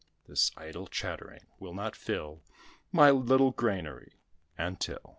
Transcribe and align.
This 0.27 0.49
idle 0.57 0.87
chattering 0.87 1.45
will 1.59 1.75
not 1.75 1.95
fill 1.95 2.41
My 2.91 3.11
little 3.11 3.51
granary 3.51 4.15
and 4.57 4.79
till." 4.79 5.09